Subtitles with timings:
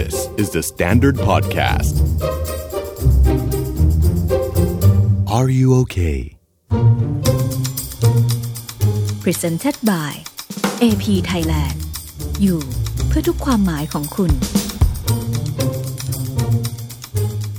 [0.00, 1.94] This is the Standard Podcast.
[5.36, 6.18] Are you okay?
[9.24, 10.10] Presented by
[10.86, 11.78] AP Thailand
[12.42, 12.60] อยู่
[13.08, 14.30] เพื่อทุกความหมายของคุณ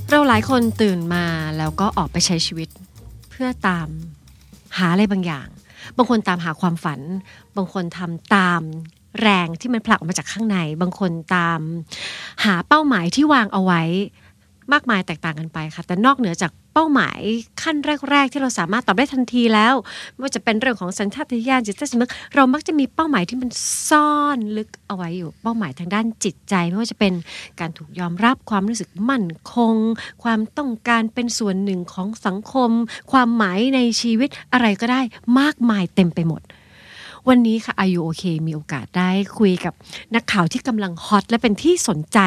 [0.09, 1.25] เราหลายคนตื่นมา
[1.57, 2.69] แล้วก็ออกไปใช้ชีวิต
[3.29, 3.87] เพื่อตาม
[4.77, 5.47] หาอะไรบางอย่าง
[5.97, 6.99] บางคนตามหาความฝัน
[7.55, 8.61] บางคนทำตาม
[9.21, 11.59] แรงที่มันผลักออกมาจากข้างใน บางคนตาม
[12.43, 13.81] หาเป้าหมายที่วางเอาไว้
[14.73, 17.19] มากมายแตกต่างกันไปค่ะ แต่นอกเหนือจากเป้าหมาย
[17.61, 17.75] ขั้น
[18.09, 19.73] แรก ๆ ที่เราสามารถตอบได้ทันทีแล้ว
[20.13, 23.49] ไม่ว่าจะเป็นเรื่องของสัญชาตญาณจิตใต้สำนึกเรามักจะมีเป้าหมายที่มัน
[23.89, 27.13] ซ่อนลึกเอาไว้อยู่ เป้าหมายทางด้านจิตใจ ไม่ว่าจะเป็น
[27.59, 29.75] การถูกยอมรับความรู้สึกมั่นคง
[30.23, 32.71] ความต้องการเป็นส่วนหนึ่งของสังคม
[33.11, 35.01] ความหมายในชีวิตอะไรก็ได้
[35.39, 36.41] มากมายเต็มไปหมด
[37.29, 39.73] วันนี้ค่ะอายุโอเคมีโอกาสได้คุยกับ
[40.15, 42.19] นักข่าวที่กำลังฮอตและเป็นที่สนใจ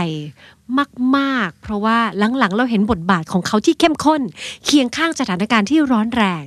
[1.16, 1.98] มากๆ เพราะว่า
[2.38, 4.22] หลังๆ เราเห็นบทบาทของเขาที่เข้มข้น
[4.64, 6.44] เคียงข้างสถานการณ์ที่ร้อนแรง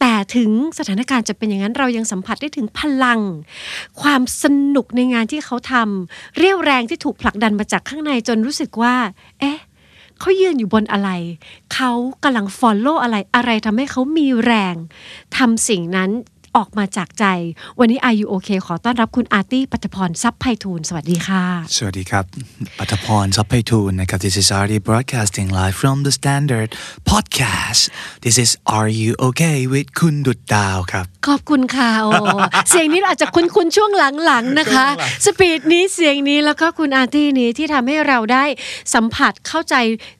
[0.00, 3.20] แต่ถึงสถานการณ์จะเป็นอย่างนั้นเรายังสัมผัสได้ถึงพลัง
[4.02, 8.94] ความสนุกในงานที่เขาทำเรี่ยวแรงที่ถูกผลักดันมาจากข้างในจนรู้สึกว่า
[9.40, 9.58] เอ๊ะ
[10.20, 11.10] เขายืนอยู่บนอะไร
[11.74, 11.90] เขา
[12.24, 14.74] กำลัง follow อะไร อะไรทำให้เขามีแรง
[15.36, 16.10] ทำสิ่งนั้น
[16.56, 17.24] ออกมาจากใจ
[17.78, 21.44] วันนี้ R U OK ขอต้อนรับคุณอาร์ตี้ปฐพรซับไพฑูรย์สวัสดีค่ะ
[21.76, 22.24] สวัสดีครับ
[22.78, 26.68] ปฐพรซับไพฑูรย์นะครับ This is Artie broadcasting live from the Standard
[27.10, 27.82] Podcast
[28.24, 32.12] This is R U OK with คุณดุดดาวครับ ขอบคุณค่ะโอ้
[32.70, 33.90] เสียงนี้อาจจะคุ้นๆช่วง
[34.24, 34.86] หลังๆนะคะ
[35.24, 38.44] speed นี้เสียงนี้แล้วก็คุณอาร์ตี้นี้ที่ทำให้เราได้
[38.94, 39.74] สัมผัสเข้าใจ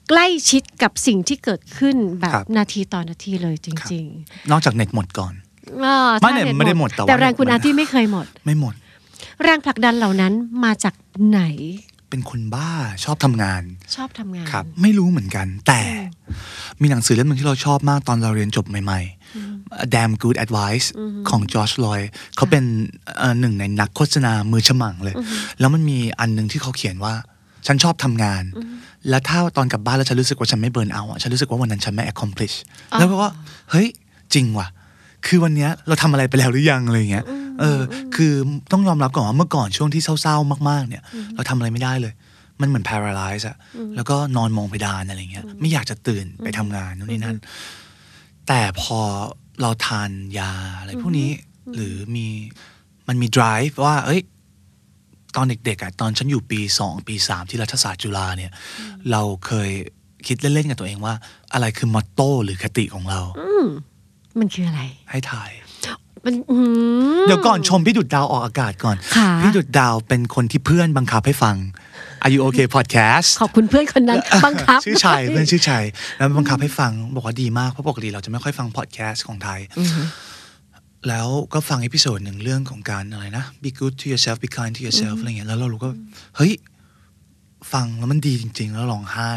[0.09, 4.05] ใกล้ชิดกับสิ่งที่เกิดขึ้นแบบครับนาทีต่อนาทีเลยจริง
[4.51, 5.44] นอกจากเน็ตหมดก่อนๆอ่า
[5.79, 8.73] ไม่ถ้าเนี่ยเน็ตไม่ได้หมดแต่ว่าแต่แรงคุณมันอาร์ตี้ไม่เคยหมด ไม่หมด
[9.43, 10.93] แรงผลักดันเหล่านั้นมาจาก
[11.29, 11.41] ไหน
[12.09, 12.69] เป็นคนบ้า
[13.03, 13.61] ชอบทำงาน
[13.95, 15.81] ชอบทำงานครับ ไม่รู้เหมือนกัน แต่
[16.81, 20.87] มีหนังสือเล่มหนึ่งที่เราชอบมากตอนเราเรียนจบใหม่ๆ Damn Good Advice
[21.29, 22.01] ของจอร์จลอย
[22.35, 22.63] เขาเป็น
[23.17, 25.15] เอ่อหนึ่งในนักโฆษณามือฉมังเลย
[25.59, 27.13] แล้วมันมีอันหนึ่งที่เขาเขียนว่า
[27.67, 28.43] ฉันชอบทำงาน
[29.09, 32.55] แล้วถ้าตอนกลับบ้านแล้วฉันรู้สึกว่าฉันไม่เบิร์นเอาท์อะฉันรู้สึกว่าวันนั้นฉันไม่ accomplish
[32.97, 33.31] แล้วก็ว่า
[33.71, 33.87] เฮ้ย
[34.33, 34.67] จริงว่ะ
[35.27, 37.25] คือวันเนี้ยเราทำอะไรไปแล้วหรือยังอะไรอย่างเงี้ย
[37.59, 37.79] เออ
[38.15, 38.33] คือ
[38.71, 41.03] ต้องยอมรับก่อนว่าเมื่อก่อนช่วงที่เศร้าๆมากๆ เนี่ย
[41.35, 42.13] เราทำอะไรไม่ได้เลย
[42.61, 43.57] มันเหมือน paralyze อะ
[43.95, 47.37] แล้วก็นอนมองเพดานอะไรเงี้ย ไม่อยากจะตื่นไปทำงานนู่นนี่นั่น
[48.47, 48.99] แต่พอ
[49.61, 50.09] เราทาน
[50.39, 51.31] ยาอะไรพวกนี้
[51.75, 52.27] หรือมี
[53.07, 54.21] มันมี drive ว่า เอ้ย
[55.35, 58.51] ตอนเด็กๆอะตอนฉันอยู่ปีสองปีสามที่รัฐศาสตร์จุฬาเนี่ย
[59.11, 59.69] เราเคย
[60.27, 61.13] คิดเล่นๆกับตัวเองว่า
[61.53, 63.21] อะไรคือมอตโต้หรือคติของเรา
[64.39, 65.51] มันคืออะไร ให้ถ่าย
[66.25, 66.57] มันอื
[67.21, 71.55] มเดี๋ยวก่อนชมพี่ดุดดาวออกอากาศก่อนค่ะพี่ดุดดาวเป็นคนที่เพื่อนบังคับให้ฟัง
[72.23, 75.85] อายุโอเคพอดแคสต์ขอบคุณเพื่อนคนนั้นบังคับ ชื่อชัยเพื่อนชื่อชัย
[76.17, 79.59] แล้วบังคับให้ฟังบอกว่าดีมากเพราะปกติเราจะไม่ค่อยฟังพอดแคสต์ของไทย
[81.09, 85.89] แล้วก็ฟัง episode หนึ่งเรื่องของการอะไรนะ be good to yourself be kind to yourself อะไรเงี้ยแล้วเรารู้ก็
[86.37, 86.53] เฮ้ย
[87.73, 89.33] ฟังแล้วมันดีจริง ๆ แล้วร้องไห้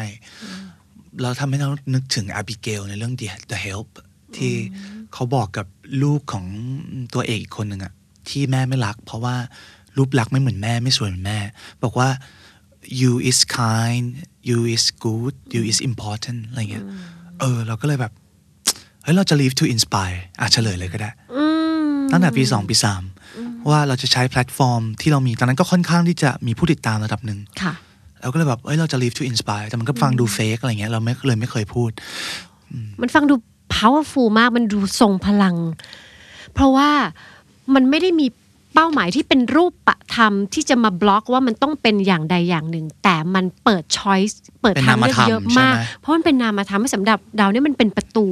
[1.23, 3.89] เราทำให้เรานึกถึง Aibileen ในเรื่อง The, The Help
[4.37, 4.55] ที่
[5.13, 5.67] เขาบอกกับ
[6.03, 6.47] ลูกของ
[7.15, 7.93] ตัวเอกอีกคนหนึ่งอะ
[8.29, 9.37] ที่แม่ไม่รัก เพราะว่า
[9.97, 11.39] รูปลักษณ์ไม่เหมือนแม่ไม่สวยเหมือนแม่
[11.83, 12.09] บอกว่า
[13.01, 14.07] you is kind
[14.49, 16.85] you is good you is important อะไรเงี้ย
[17.41, 18.13] เออ เราก็เลยแบบ
[19.03, 21.45] เฮ้ยเราจะ live to inspire อะเฉลยเลยก็ได้อื
[21.87, 23.03] มตั้งแต่ปีสองปีสาม
[23.71, 27.73] ว่าเราจะใช้แพลตฟอร์มที่เรามีตอนนั้นก็ค่อนข้างที่จะมีผู้ติดตามระดับหนึ่งค่ะ
[28.21, 31.91] เราก็เลยแบบเอ้ยเราจะ live to inspire แต่มันก็ฟังดูเฟกอะไรเงี้ยเราไม่เลยไม่เคยพูด
[33.01, 33.35] มันฟังดู
[33.77, 35.57] powerful มากมันดูทรงพลัง
[36.53, 36.91] เพราะว่า
[37.75, 38.27] มันไม่ได้มี
[38.75, 48.27] เป้าหมายที่เป็นรูปปะธรรมที่จะมาบล็อกว่ามันต้องเป็นอย่างใดอย่างหนึ่ง แต่มันเปิด choice เปิดเป็นทางเลือกนามธรรมเยอะใช่มากไหมเพราะมันเป็นนามธรรมให้สำหรับดาวเนี่ยมันเป็นประตู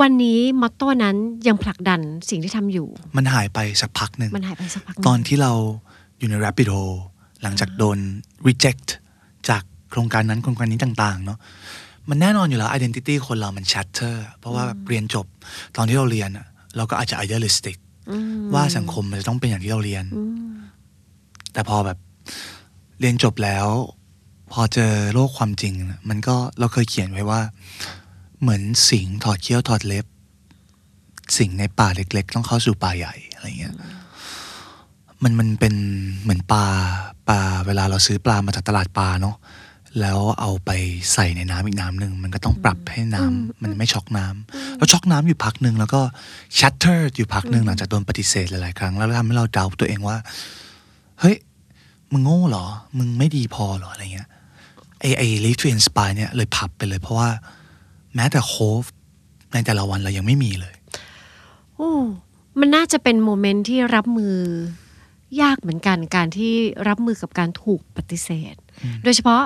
[0.00, 1.16] วันนี้มอตโต้นั้น
[1.48, 2.00] ยังผลักดัน
[2.30, 5.52] สิ่งที่ทำอยู่ มันหายไปสักพักหนึ่งมันหายไปสักพักหงตอนที่เรา
[6.18, 6.82] อยู่ใน Rapid h o
[7.42, 7.98] หลังจากโดน
[8.48, 8.88] reject
[9.48, 11.38] จากโครงการนั้นโครงการนี้ต่าง ๆ เนาะ
[12.10, 15.26] มันแน่นอนอยู่แล้ว identity คนเรามัน shatter เพราะว่าเรียนจบ
[15.76, 16.46] ตอนที่เราเรียนอะ
[16.76, 17.76] เราก็อาจจะ idealistic
[18.54, 20.04] ว่าสังคมมันจะต้องเป็นอย่างที่เราเรียน
[21.52, 21.98] แต่พอแบบ
[23.00, 23.66] เรียนจบแล้ว
[24.52, 27.40] พอเจอโลกความจริงน่ะมันก็เราเคยเขียนไว้ว่า
[28.40, 30.06] เหมือนสิงถอดเขี้ยวถอดเล็บ
[31.38, 33.74] สิงในป่าเล็ก ๆ ต้องเข้าสู่ป่าใหญ่อะไรเงี้ย
[35.22, 35.74] มันมันเป็น
[36.22, 36.64] เหมือนปลา
[37.28, 39.36] ปลาเวลาเราซื้อปลามาจากตลาดปลาเนาะ
[40.00, 40.70] แล้วเอาไป
[41.12, 46.00] ใส่ในน้ำอีกน้ำหนึ่งมันก็ต้องปรับให้น้ำมันไม่ช็อกน้ำแล้วช็อกน้ำอยู่พักหนึ่งแล้วก็
[46.58, 50.16] shattered อยู่พักหนึ่งหลังจากโดนปฏิเสธหลายๆครั้ง แล้วทำให้เราเดาตัวเองว่า
[51.20, 51.36] เฮ้ย
[52.12, 52.66] มึงโง่เหรอ
[52.98, 54.28] มึงไม่ดีพอเหรออะไรเงี้ย
[55.00, 57.28] ไอ้ไอ้ live to inspire เนี่ยเลยพับไปเลยเพราะว่า
[58.14, 58.82] แม้แต่ hope
[59.52, 60.74] ในแต่ละวันเรายังไม่มีเลย
[61.76, 61.92] โอ้
[62.60, 64.36] มันน่าจะเป็น moment ที่รับมือ
[65.42, 66.52] ยากเหมือนกันการที่
[66.88, 68.54] รับมือกับการถูกปฏิเสธ
[69.04, 69.42] โดยเฉพาะ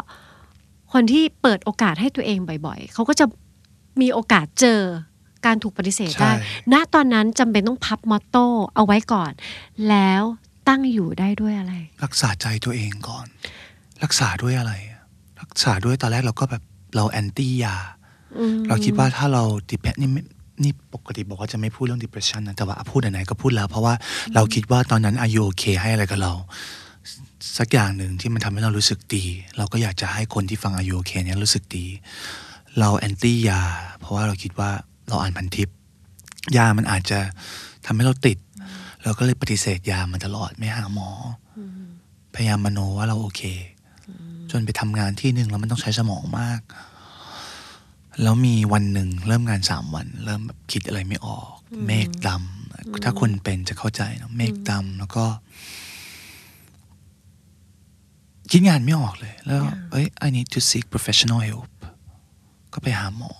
[0.95, 3.27] คนที่เปิดโอกาสให้ตัวเองบ่อย ๆ เขาก็จะ
[4.01, 4.81] มีโอกาสเจอ
[5.47, 6.33] การถูกปฏิเสธได้ใช่
[6.73, 8.47] ณตอนนั้นจำเป็นต้องพับมอตโต้
[8.77, 9.33] เอาไว้ก่อน
[9.89, 10.23] แล้ว
[10.69, 11.75] ตั้งอยู่ได้ด้วยอะไร
[12.05, 13.27] รักษาใจตัวเองก่อน
[14.03, 14.73] รักษาด้วยอะไร
[15.41, 16.63] รักษาด้วยตอนแรกเราก็แบบ
[16.97, 17.75] เราแอนตี้ยา
[18.39, 20.23] อืมเราคิดว่าถ้าเราดิเพนี่ไม่
[20.63, 23.95] นี่ปกติบอกว่าจะไม่พูดเรื่อง depression นะแต่ว่าพูดไหนๆก็พูดแล้ว เพราะว่า
[24.35, 26.33] เราคิดว่าตอนนั้นอายุโอเคให้อะไรกับเรา
[27.59, 29.25] สักอย่างหนึ่งที่มันทำให้เรารู้สึกดี
[29.57, 31.87] เราก็อยากจะให้คนที่ฟังอายุโอเคเนี้ยรู้สึกดี
[32.79, 33.61] เราแอนตี้ยา
[33.99, 34.71] เพราะว่าเราคิดว่า
[35.09, 35.69] เราอ่านพันทิป
[36.57, 37.19] ยามันอาจจะ
[37.87, 38.39] ทำให้เราติด
[39.03, 41.11] เราก็เลยปฏิเสธยามันตลอดไม่หาหมอ
[41.57, 41.61] อ
[42.35, 43.43] พยายามมโนว่าเราโอเค
[44.51, 46.61] จนไปทำงานที่หนึ่งแล้วมันต้องใช้สมองมาก
[48.23, 51.49] แล้วมีวันหนึ่งเริ่มงานสามวัน เริ่มแบบคิดอะไรไม่ออก
[51.87, 55.25] เมฆดำถ้าคนเป็นจะเข้าใจเนอะเมฆดำแล้วก็
[58.51, 61.71] คิดงานไม่ออกเลย แล้ว เอ้ย I need to seek professional help
[62.73, 63.33] ก็ไปหาหมอ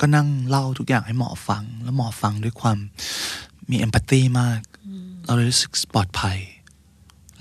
[0.00, 2.78] ก็นั่งเล่าทุกอย่างให้หมอฟัง แล้วหมอฟังด้วยความ
[3.70, 4.60] มีเอมพัตตีมาก
[5.24, 6.38] เราเลยรู้สึกปลอดภัย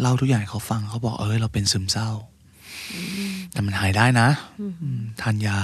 [0.01, 2.09] เล่าทุกอย่างให้เขาฟังเขาบอกเออเราเป็นซึมเศร้า
[3.51, 4.29] แต่มันหายได้นะ
[4.59, 5.59] อืมทานยา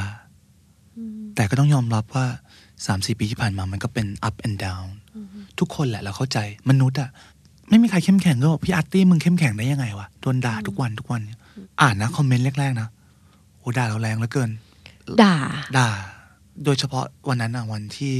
[1.35, 2.25] แต่ก็ต้องยอมรับว่า
[2.85, 4.87] สามสี่ปีที่ผ่านมามันก็เป็น up and down
[5.59, 6.37] ทุกคนแหละเราเข้าใจ
[6.69, 7.09] มนุษย์อะ
[7.71, 11.37] ไม่มีใครเข้มแข็งก็บอกพี่อาร์ตี้มึงเข้มแข็งได้ยังไงวะโดนด่าทุกวันทุกวันเนี่ย
[11.81, 12.87] อ่านนะ comment แรกๆนะ
[13.57, 14.49] โอ้ด่าเราแรงเหลือเกิน
[15.21, 15.35] ด่า
[15.77, 15.87] ด่า
[16.65, 18.13] โดยเฉพาะวันนั้นอะวันที่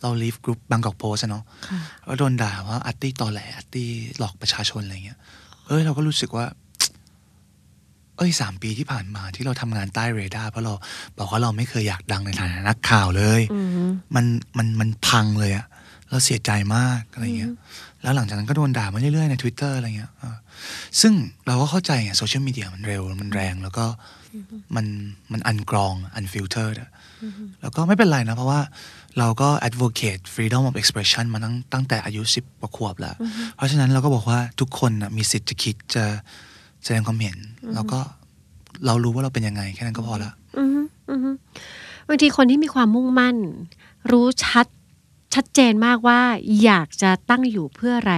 [0.00, 3.88] เรา leave group Bangkok Post เนาะค่ะแล้วโดนด่าว่าอาร์ตี้ตอแหลอาร์ตี้
[4.18, 5.18] หลอกประชาชนอะไรเงี้ย
[5.66, 6.46] เอ้ยเราก็รู้สึกว่า
[8.16, 10.72] เอ้ยสามปีที่ผ่านมาที่เราทำงานใต้เรดาร์เพราะเรา
[11.18, 14.26] บอกว่าเราไม่เคยอยากดังในฐานะนักข่าวเลยอืมมัน
[14.58, 15.66] มันมันพังเลยอะ
[16.10, 17.52] เราเสียใจมากอะไรเงี้ย
[18.02, 20.36] แล้วหลังจากนั้นก็โดนด่ามาเรื่อยๆใน Twitter อะไรเงี้ยเออ
[21.00, 21.12] ซึ่ง
[21.46, 23.84] เราก็เข้าใจไงโซเชียลมีเดียมันเร็วมันแรง แล้วก็
[24.76, 24.86] มัน
[25.32, 26.74] มัน un กรอง unfilter
[27.60, 28.60] แล้วก็ไม่เป็นไรนะ เพราะว่า
[29.18, 33.14] เราก็ advocate freedom of expression มาตั้งตั้งแต่อายุสิบกว่าขวบแล้ว
[33.56, 36.04] เพราะฉะนั้นเราก็บอกว่าทุกคนนะมีสิทธิ์จะคิดจะ
[36.84, 37.36] แสดงความเห็น
[37.74, 37.98] แล้วก็
[38.86, 40.80] เรารู้ว่าเราเป็นยังไง แค่นั้นก็พอละอือฮึ
[41.10, 41.30] อือฮึ
[42.08, 43.36] บางทีคนที่มีความมุ่งมั่น
[44.10, 44.66] รู้ชัด
[45.36, 46.20] ชัดเจนมากว่า
[46.64, 48.14] อยากจะตั้งอยู่เพื่ออะไร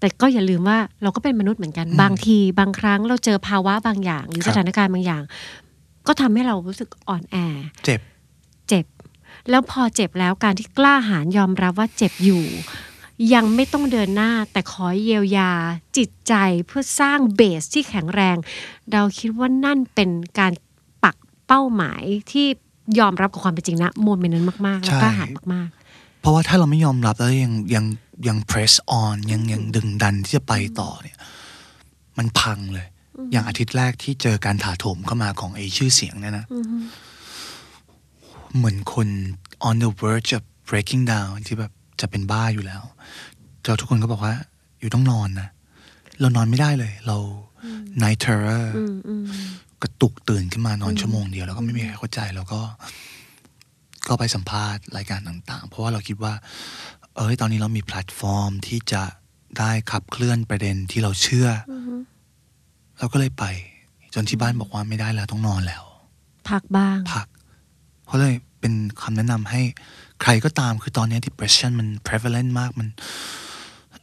[0.00, 5.22] แต่ก็อย่าลืมว่าเราก็เป็นมนุษย์เหมือนกัน บางทีบางครั้งเราเจอภาวะบางอย่าง หรือครัสบถานการณ์บางอย่าง
[6.06, 7.36] ก็ทำให้เรารู้สึกอ่อนแอ
[7.84, 8.00] เจ็บ
[8.68, 8.86] เจ็บ
[9.50, 12.44] แล้วพอเจ็บแล้วการที่กล้าหาญยอมรับว่าเจ็บอยู่
[13.34, 15.50] ยังไม่ต้องเดินหน้า แต่ขอเยียวยา
[15.96, 16.34] จิตใจ
[16.66, 18.36] เพื่อสร้างเบสที่แข็งแรง
[18.92, 20.52] เราคิดว่านั่นเป็นการ
[21.04, 21.16] ปัก
[21.46, 22.46] เป้าหมายที่
[22.98, 25.68] ยอมรับกับความเป็นจริงนะโมเมนต์นั้นมากๆ แล้วกล้าหาญมาก
[26.22, 27.84] เพราะว่าถ้าเราไม่ยอมรับแล้วยังยัง
[28.28, 31.18] ยัง press on ยังยังดึงดันที่จะไปต่อเนี่ย
[32.18, 32.86] มันพังเลย
[33.32, 36.46] อย่างอาทิตย์แรกที่เจอการถาโถมเข้ามาของไอชื่อเสียงเนี่ยนะ
[38.56, 39.08] เหมือนคน
[39.68, 42.82] on the verge of breaking down ที่แบบจะเป็นบ้าอยู่แล้ว
[43.64, 44.34] เราทุกคนก็บอกว่า
[44.80, 45.48] อยู่ต้องนอนนะ
[46.20, 47.16] เรานอนไม่ได้เลย เรา
[48.02, 49.24] night terror ๆอืมอืม
[49.82, 52.60] กระตุกตื่นขึ้นมานอนชั่วโมงเดียว แล้วก็ไม่มีใครเข้าใจแล้วก็
[54.08, 56.34] ก็ไปสัมภาษณ์รายการต่างๆ เพราะว่าเราคิดว่า
[57.16, 59.02] เอ้ยตอนนี้เรามีแพลตฟอร์มที่จะ
[59.58, 61.72] ได้ขับเคลื่อนประเด็นที่เราเชื่ออ
[62.98, 63.44] เราก็เลยไป
[64.14, 65.82] จนที่บ้านบอกว่าไม่ได้แล้วต้องนอนแล้ว
[66.50, 67.26] พักบ้าง พัก
[68.04, 69.60] เพราะเลยเป็นคำแนะนำให้
[70.22, 72.88] ใครก็ตามคือตอนนี้ depression มัน prevalent มากมัน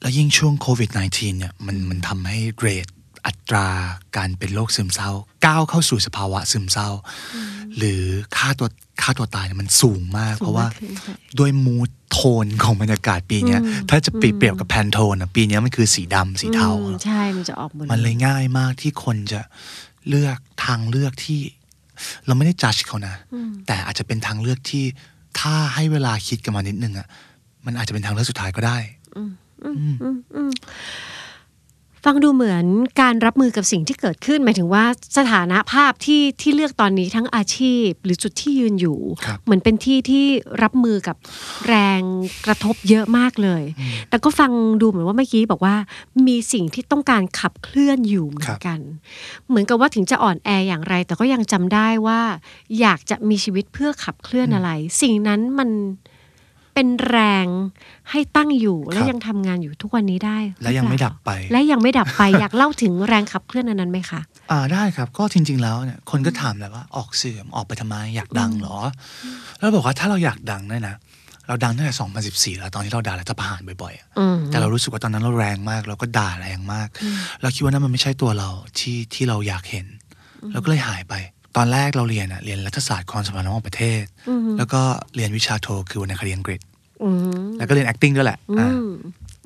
[0.02, 2.88] แล้วยิ่งช่วงโควิด -19 เนี่ย มันมันทำให้ rate
[3.26, 3.68] อัตรา
[4.18, 5.12] การเป็นโรคซึมเศร้า
[5.46, 6.90] ก้าวเข้าสู่สภาวะซึมเศร้า
[7.78, 8.04] หรือ
[8.38, 8.68] ฆ่าตัว
[9.02, 19.42] ฆ่าตัวตายเนี่ยมันสูงมากสูงมาก เพราะว่าขึ้นค่ะด้วย mood tone ของบรรยากาศปีเนี้ยถ้าจะเปรียบเปรียบกับ Pantone อะปีเนี้ยมันคือสีดำสีเทาอืมใช่มันจะออกหมดมันเลยง่ายมากที่คนจะ
[20.10, 21.40] เลือกทางเลือกที่
[22.26, 23.16] เราไม่ได้จัดเขานะ
[23.68, 24.84] แต่อาจจะเป็นทางเลือกที่
[25.40, 27.08] ถ้าให้เวลาคิดกันมานิดนึงอะ
[27.66, 28.78] มันอาจจะเป็นทางเลือกสุดท้ายก็ได้
[32.06, 32.66] ฟังดูเหมือน
[33.02, 34.86] การรับมือกับสิ่งที่เกิดขึ้น หมายถึงว่า
[35.18, 40.26] สถานะภาพที่ที่เลือกตอนนี้ทั้งอาชีพ หรือจุดที่ยืนอยู่ครับเหมือนเป็นที่ที่
[40.64, 41.16] รับมือกับ
[41.68, 42.02] แรง
[42.46, 43.64] กระทบเยอะมากเลย
[44.10, 44.52] แต่ก็ฟัง
[44.82, 45.76] ดูเหมือนว่าเมื่อกี้บอกว่า
[46.28, 48.80] มีสิ่งที่ต้องการขับเคลื่อนอยู่เหมือนกัน
[49.50, 52.22] เหมือนกับว่าถึงจะอ่อนแออย่างไร แต่ก็ยังจำได้ว่า
[52.80, 54.70] อยากจะมีชีวิตเพื่อขับเคลื่อนอะไร
[55.02, 55.70] สิ่งนั้นมัน
[56.80, 57.48] เเป็นแรง
[58.12, 64.22] ให้ตั้งอยู่และครับยังทำงานอยู่ทุกวันนี้ได้ และยังไม่ดับไป และยังไม่ดับไป อยากเล่าถึงแรงขับเคลื่อนอันนั้นไหมคะ
[64.52, 68.78] อ่าได้ครับ ก็จริง ๆ แล้วเนี่ยคนก็ถามแหละว่าออกสื่อออกไปทำไมอยากดังเหรอ
[69.24, 69.26] อ
[69.58, 70.96] แล้วบอกว่าถ้าเราอยากดังเนี่ยนะ
[71.48, 71.96] เราดังตั้งแต่
[72.56, 76.88] 2014 แล้วตอนที่เราด่ารัฐประหารบ่อยๆอะอืมแต่เรารู้สึกว่าตอนนั้นเราแรงมากเราก็ด่าแรงมาก
[77.42, 79.86] เราคิดว่านั่นมันไม่ใช่ตัวเราที่ที่เราอยากเห็น
[80.52, 81.16] เราก็เลยหายไป
[81.58, 84.04] ตอนแรกเราเรียนอะเรียนรัฐศาสตร์ความสัมพันธ์ระหว่างประเทศ
[84.58, 84.82] แล้วก็
[85.16, 86.69] เรียนวิชาโทคือวรรณคดีอังกฤษอืม
[87.58, 88.90] แล้วก็เรียน acting ด้วยแหละอือ่าม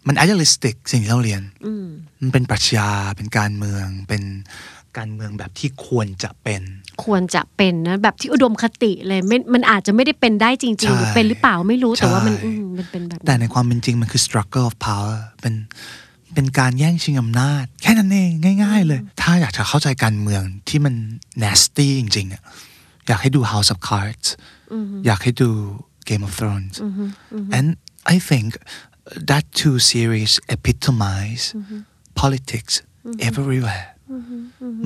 [0.07, 1.86] มัน idealistic สิ่งที่เราเรียนอืม
[2.22, 4.24] มันเป็นปรัชญาเป็นการเมืองเป็น
[4.98, 6.62] การเมืองแบบที่ควรจะเป็น
[7.03, 15.53] ควรจะเป็นนะแบบที่อุดมคติเลยไม่มันอาจจะไม่ได้เป็นได้จริงใช่ๆหรือเป็นหรือเปล่าไม่รู้แต่ว่ามันใช่อืมมันเป็นแบบแต่ในความเป็นจริงมันคือ struggle of power เป็น
[16.33, 18.31] เป็นการแย่งชิงอำนาจ แค่นั้นเอง
[18.63, 20.93] ง่าย ๆ เลย ถ้าอยากจะเข้าใจการเมืองที่มัน
[21.43, 22.41] nasty จริงๆอะ
[23.07, 24.27] อยากให้ดู House of Cards
[25.05, 25.50] อยากให้ดู
[26.10, 26.75] Game of Thrones
[27.57, 27.67] and
[28.15, 28.50] I think
[29.29, 31.43] that two series epitomize
[32.22, 32.74] politics
[33.29, 33.86] everywhere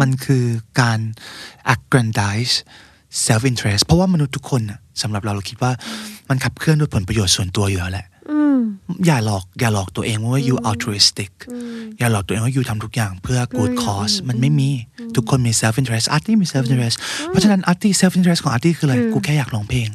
[0.02, 0.46] มันคือ
[0.82, 1.00] การ
[1.74, 2.54] aggrandize
[3.28, 5.72] self interest เพราะว่ามนุษย์ทุกคนน่ะสำหรับเราเราคิดว่า
[6.30, 8.60] มันขับเคลื่อนด้วยผลประโยชน์ส่วนตัวอยู่แล้วแหละอืม
[9.06, 11.32] อย่าหลอกอย่าหลอกตัวเองว่า you altruistic
[11.98, 14.70] อย่าหลอกตัวเองว่า you ทำทุกอย่างเพื่อ good cause มันไม่มี
[15.16, 16.98] ทุกคนมี self interest อาร์ตี้มี self interest
[17.28, 19.90] เพราะฉะนั้นอาร์ตี้ self interest ของอาร์ตี้คืออะไร กูแค่อยากร้องเพลง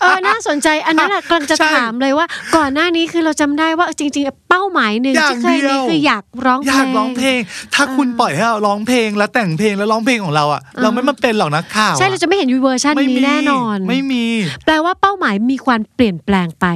[0.00, 2.26] เออน่าสนใจอันนั้นอะกำลังจะใช่ถามเลยว่า
[2.56, 7.38] ก่อนหน้านี้คือเราจำได้ว่าจริง ๆ เป้าหมายหนึ่งอย่างที่เคยเดีมียวคืออยากร้องเพลงอยากร้องเพลง
[7.74, 14.24] ถ้าคุณปล่อยให้เราร้องเพลงแล้วแต่งเพลงแล้วร้องเพลงของเราอะเราไม่มาเป็นหรอกนักข่าวใช่เราจะไม่เห็นยูเวอร์ชันไม่นี้มีแน่นอน ไม่มี
[14.64, 16.66] แปลว่าเป้าหมายมีความเปลี่ยนแปลงไป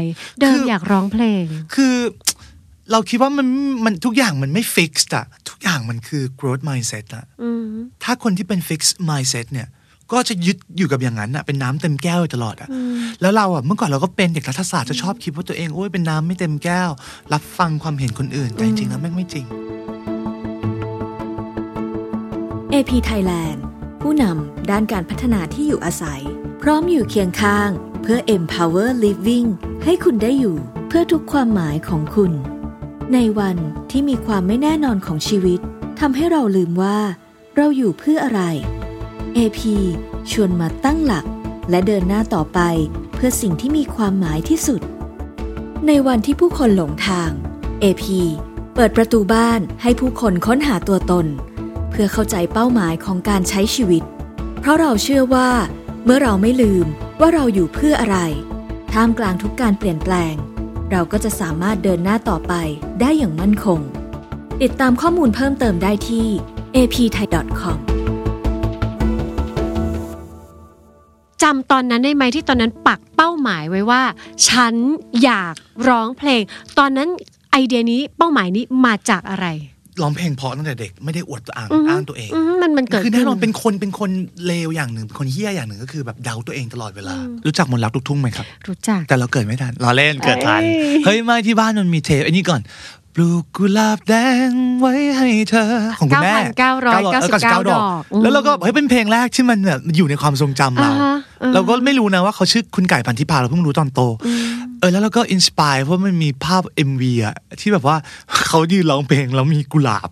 [0.40, 1.94] เดิมคืออยากร้องเพลง คือ
[2.92, 3.46] เราคิดว่ามัน
[3.84, 7.64] มันทุกอย่างมันไม่ฟิกซ์อะทุกอย่างมันคือ growth mindset อะอืม
[8.02, 9.68] ถ้าคนที่เป็น fix mindset เนี่ย
[10.16, 12.68] ก็จะยึดอยู่กับอย่างนั้นอะเป็นน้ำเต็มแก้วอยู่ตลอดอะ
[13.20, 16.90] แล้วเราอะเมื่อก่อนเราก็เป็นเด็กรัฐศาสตร์จะชอบคิดว่าตัวเองโอ้ยเป็นน้ำไม่เต็มแก้ว
[17.32, 19.46] รับฟังความเห็นคนอื่น แต่จริงๆแล้วแม่งไม่จริง
[22.72, 23.58] AP Thailand
[24.00, 26.22] ผู้นำด้านการพัฒนาที่อยู่อาศัย
[26.62, 27.70] พร้อมอยู่เคียงข้าง
[28.02, 29.48] เพื่อ empower living
[29.84, 30.56] ให้คุณได้อยู่
[30.88, 32.32] เพื่อทุกความหมายของคุณ
[33.14, 33.56] ในวัน
[33.90, 35.60] ที่มีความไม่แน่นอนของชีวิต
[36.00, 36.98] ทำให้เราลืมว่า
[37.56, 38.42] เราอยู่เพื่ออะไร
[39.36, 39.60] AP
[40.30, 41.24] ชวนมาตั้งหลัก
[41.70, 42.60] และเดินหน้าต่อไป
[43.14, 44.80] เพื่อสิ่งที่มีความหมายที่สุด
[45.86, 47.30] ในวันที่ผู้คนหลงทาง
[47.82, 48.04] AP
[48.74, 51.26] เปิดประตูบ้านให้ผู้คนค้นหาตัวตน
[51.90, 54.02] เพื่อเข้าใจเป้าหมายของการใช้ชีวิต
[54.60, 55.50] เพราะเราเชื่อว่า
[56.04, 56.86] เมื่อเราไม่ลืม
[57.20, 58.18] ว่าเราอยู่เพื่ออะไร
[58.92, 60.34] ท่ามกลางทุกการเปลี่ยนแปลง
[60.90, 62.52] เราก็จะสามารถเดินหน้าต่อไป
[63.00, 63.80] ได้อย่างมั่นคง
[64.62, 66.26] ติดตามข้อมูลเพิ่มเติมได้ที่
[66.74, 67.93] apthai.com
[71.44, 74.02] จำตอนนั้นได้ไหมที่ตอนนั้นปักเป้าหมายไว้ว่า
[74.48, 74.74] ฉัน
[75.24, 75.54] อยาก
[75.88, 76.42] ร้องเพลง
[76.78, 77.08] ตอนนั้น
[77.52, 79.46] ไอเดียนี้เป้าหมายนี้มาจากอะไร
[80.02, 84.10] ร้องเพลงเพราะตั้งแต่เด็กไม่ได้อวดตัวอ้างอือฮึอ้างตัวเองอืมมันมันเกิดคือขึ้แน่นนอนเป็นคนเป็นคน
[84.46, 87.14] เลวอย่างหนึ่งเป็นคนเฮี้ยอย่างหนึ่งก็คือแบบเดาตัวเองตลอดเวลา
[87.46, 92.60] รู้จักมนต์รักลูกทุ่งไหมครับ รู้จักแต่เราเกิดไม่ทันเราเล่นเกิดทันเอ้ยเฮ้ยไม่ที่บ้านมันมีเทปไอ้นี่ก่อน
[93.14, 94.14] ปลูกกุหลาบแด
[94.48, 96.34] งไว้ให้เธอของคุณแม่
[96.82, 97.00] 9,999 ดอ
[97.60, 104.00] กดอกอืมแล้วเราก็เฮ้ยเป็นเพลงแรกที่มันแบบอยู่ในความทรงจำเราอ่าฮะอ่าฮะเราก็ไม่รู้นะว่าเขาชื่อคุณไก่พันธิพาเราเพิ่งรู้ตอนโต
[104.80, 107.96] เออแล้วเราก็อินสปายเพราะมันมีภาพ MV อะที่แบบว่า
[108.48, 110.08] เขายืนร้องเพลงแล้วมีกุหลาบ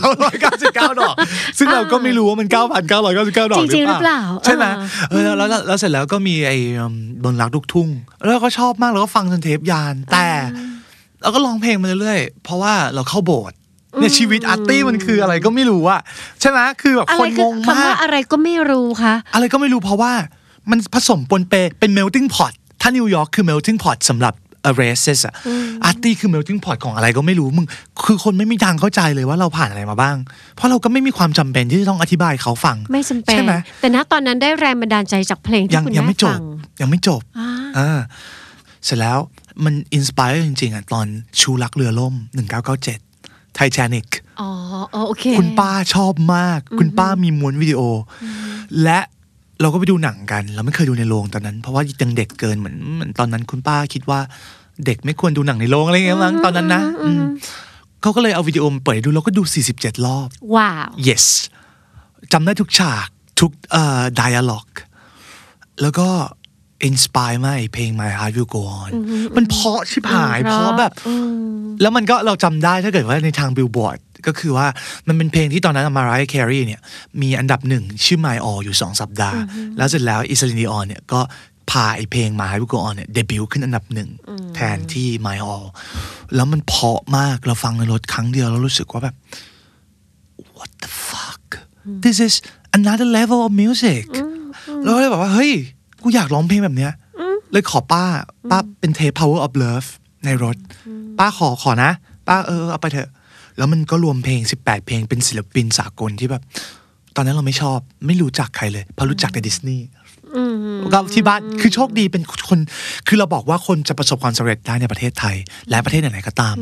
[0.00, 1.14] 9,999 ดอก
[1.58, 2.48] ซึ่งเราก็ไม่รู้ว่ามัน
[2.88, 4.64] 9,999 ดอกจริงๆหรือเปล่า ใช่ไหม
[5.10, 6.56] เออเออแล้วแล้วแล้วเสร็จแล้วก็มีไอ้
[7.24, 7.88] บนรักลูกทุ่ง
[8.24, 10.26] แล้วเราก็ชอบมากเราก็ฟังจนเทปยานแต่
[11.22, 13.56] เราก็ร้องเพลงมาเรื่อยๆ เพราะว่าเราเข้าโบสถ์
[13.98, 16.00] เนี่ยชีวิตอาร์ตี้มันคืออะไรก็ไม่รู้อะ
[16.40, 20.12] ใช่ไหมคือแบบอะคไรนคืงองคำมาว่ากอะไรก็ไม่รู้คะอะไรก็ไม่รู้เพราะว่า
[20.70, 24.34] มันผสมปนเปเป็น melting pot ถ้านิวยอร์กคือ melting pot สำหรับ
[24.70, 25.34] a r a c e s อะ
[25.84, 27.66] อาร์ตี้คือ melting pot ของอะไรก็ไม่รู้มึง
[28.06, 30.16] คือคนไม่มีทางเข้าใจเลยว่าเราผ่านอะไรมาบ้าง
[30.56, 36.42] เพราะเราก็ไม่มีความจำเป็นที่จะต้องอธิบายเขาฟัง ไม่จำเป็นใช่ไหมแต่ณตอนนั้นได้แรงบันดาลใจจากเพลงที่ยังคุณยังแม่ไม่จฟับง
[36.80, 37.48] ยังไม่จบอ่า
[37.78, 37.98] อ่า
[38.84, 39.18] เสร็จแล้ว
[39.64, 41.06] มัน inspire จริงๆอะตอน
[41.40, 42.14] ชู้รักเรือล่ม
[42.86, 44.06] 1997 Titanic
[44.40, 44.50] อ๋อ
[44.90, 47.80] เออโอเค คุณป้าชอบมาก คุณป้ามีม้วนวิดีโอ
[48.22, 48.24] อ
[48.82, 49.00] และ
[49.60, 54.20] เราก็ไปดูหนังกัน เราไม่เคยดูในโรงตอนนั้น เพราะว่ายังเด็กเกินเหมือนเหมือนตอนนั้นคุณป้าคิดว่า
[54.86, 57.20] เด็กไม่ควรดูหนังในโรงอะไรอย่างเงี้ยมั้งตอนนั้นนะอืม
[58.02, 59.42] เขาก็เลยเอาวิดีโอมาเปิดให้ดูเราก็ดู
[59.74, 61.24] 47 รอบ ว้าว yes
[62.32, 63.08] จำได้ทุกฉาก
[63.40, 64.74] ทุกเอ่อ dialogue
[65.82, 66.08] แล้วก็
[66.88, 68.90] inspire มากไอ้เพลง My Heart Will Go On
[69.36, 74.66] มันเพราะชิบหาย เพราะแบบอืมแล้วมันก็เราจำได้ถ้าเกิดว่าในทางบิลบอร์ดก็คือว่า
[75.08, 76.80] มันเป็นเพลงที่ตอนนั้น Mariah Carey เนี่ย
[77.22, 79.40] มีอันดับหนึ่งชื่อ My All อยู่2สัปดาห์
[79.76, 81.20] แล้วเสร็จแล้วอีเซลีน ดิออนเนี่ยก็
[81.70, 84.10] พาไอเพลง My Heart Will Go On เนี่ยเดบิวต์ขึ้นอันดับหนึ่ง
[84.54, 85.66] แทนที่ My All
[86.34, 89.14] แล้วมันเพราะมากเราฟังในรถครั้งเดียวแล้วรู้สึกว่าแบบ
[90.56, 91.44] what the fuck
[92.04, 92.34] this is
[92.78, 94.04] another level of music
[94.82, 95.52] เราก็เลยบอกว่า เฮ้ย
[96.02, 96.92] กูอยากร้องเพลงแบบเนี้ย
[97.52, 98.04] เลยขอป้า
[98.50, 99.88] ป้าเป็นเทป power of love
[100.24, 100.56] ในรถ
[101.18, 101.90] ป้าขอขอนะ
[102.28, 103.10] ป้าเออเอาไปเถอะ
[103.56, 106.42] แล้วมันก็รวมเพลง 18 เพลงเป็นศิลปินสากลที่แบบ
[107.16, 109.86] ตอนนั้นเราไม่ชอบ ไม่รู้จักใครเลยเพราะรู้จักแต่ดิสนีย์
[110.92, 112.58] ก็ที่บ้านคือโชคดีเป็นคน
[113.06, 115.36] คือเราบอกว่าคนจะประสบความสำเร็จได้ในประเทศไทย
[115.70, 116.56] และประเทศไหนๆก็ตาม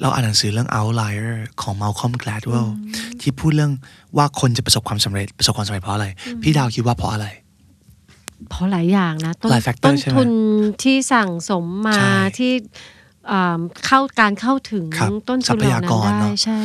[0.00, 2.70] เราอ่านหนังสือเรื่อง outlier ของ Malcolm Gladwell
[3.20, 3.72] ที่พูดเรื่อง
[4.16, 6.06] ว่าคนจะประสบความสำเร็จประสบความสำเร็จเพราะอะไร
[6.42, 7.26] พี่ดาวคิดว่าเพราะอะไร
[8.50, 10.30] เพราะหลายอย่างนะต้นหลาย factor ต้นใช่ไหมทุน
[10.82, 12.52] ที่สั่งสมมาใช่ที่
[13.30, 16.58] อ่าเข้าการเข้าถึงครับต้นทรัทุนพเหล่ายากรนั้นได้เนอะใช่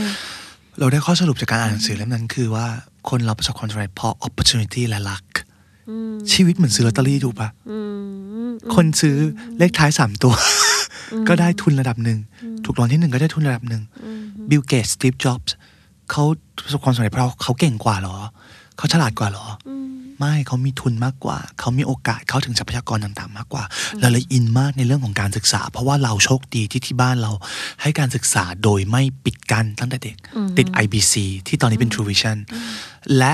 [0.79, 2.67] เราได้ข้อสรุปจากการอ่านหนังสือเล่มนั้นคือว่า
[3.09, 5.25] คนเราประสบความสำเร็จเพราะ opportunity และ luck
[6.33, 7.49] ชีวิตเหมือนซื้อลอตเตอรี่ถูกปะ
[8.75, 9.15] คนซื้อ
[9.57, 10.33] เลขท้ายสามตัว
[11.27, 12.19] ก็ได้ทุนระดับหนึ่ง
[12.65, 13.81] ถูกรางวัลที่หนึ่งก็ได้ทุนระดับหนึ่ง
[14.49, 15.55] Bill Gates Steve Jobs
[16.11, 16.23] เขา
[16.63, 18.15] ประสบความสำเร็จเพราะเขาเก่งกว่าเหรอ
[18.77, 19.69] เขาฉลาดกว่าเหรอ อ่ะ
[20.19, 23.63] ไม่เขามีทุนมากกว่า เขามีโอกาสเข้าถึงทรัพยากรต่างๆ มากกว่า
[23.99, 27.31] เราเลยอินมากในเรื่องของการศึกษา เพราะว่าเราโชคดีที่ที่บ้านเรา
[27.81, 30.15] ให้การศึกษาโดยไม่ปิดกั้นตั้งแต่เด็ก
[30.57, 31.13] ติด IBC
[31.47, 32.37] ที่ตอนนี้เป็น True Vision
[33.17, 33.33] และ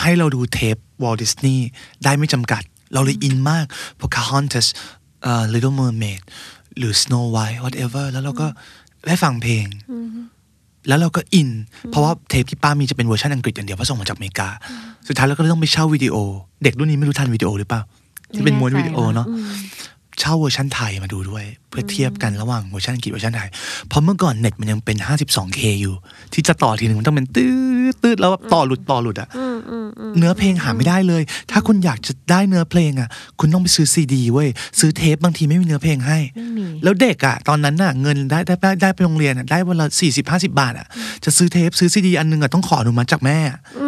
[0.00, 1.58] ให้เราดูเทป Walt Disney
[2.04, 2.62] ได้ไม่จำกัด
[2.94, 3.64] เราเลยอินมาก
[4.00, 4.66] Pocahontas
[5.22, 6.20] เอ่อ Little Mermaid
[6.78, 8.46] หรือ Snow White whatever แล้วเราก็
[9.06, 9.66] ได้ฟังเพลง
[10.88, 11.48] แล้วเราก็อิน
[11.90, 14.48] เพราะว่าเทปที่ป้ามีจะเป็นเวอร์ชันอังกฤษอย่างเดียวเพราะส่งมาจากอเมริกา
[15.08, 16.16] สุดท้ายเราก็เลยต้องไปเช่าวิดีโอ
[16.62, 17.80] เด็กรุ่นนี้ไม่รู้ทันวิดีโอหรือเปล่า
[18.34, 19.26] ที่เป็นม้วนวิดีโอเนาะ
[20.20, 23.48] เช่าเวอร์ชันไทยมาดูด้วย เพื่อเทียบกันระหว่างเวอร์ชันอังกฤษเวอร์ชันไทย
[23.88, 25.94] เพราะเมื่อก่อนเน็ตมันยังเป็น 52K อยู่
[26.32, 27.46] ที่จะต่อทีหนึ่งมันต้องเป็นตื
[27.92, 29.28] ดตืดแล้วแบบต่อหลุดต่อหลุดอะ
[30.18, 33.08] เนื้อเพลงหาไม่ได้เลย ถ้าคุณอยากจะได้เนื้อเพลงอะ
[33.40, 34.48] คุณต้องไปซื้อซีดีเว้ย
[34.80, 40.86] ซื้อเทปบางทีไม่มีเนื้อเพลงให้ไม่มีแล้วเด็กอะตอนนั้นน่ะเงินได้ได้ได้ได้ไปโรงเรียนอะได้วันละสี่สิบห้าสิบาทอะ
[41.24, 43.38] จะซื้อเทปซื้อซีดีอันหนึงอะต้องขออนุมัติจากแม่